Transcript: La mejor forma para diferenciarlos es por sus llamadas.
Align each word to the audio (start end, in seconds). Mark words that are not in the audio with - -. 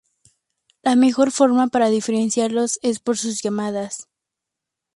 La 0.81 0.95
mejor 0.95 1.29
forma 1.29 1.67
para 1.67 1.91
diferenciarlos 1.91 2.79
es 2.81 2.97
por 2.99 3.19
sus 3.19 3.39
llamadas. 3.43 4.09